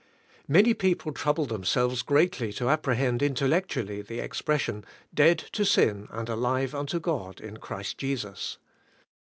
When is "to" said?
2.53-2.63, 5.51-5.63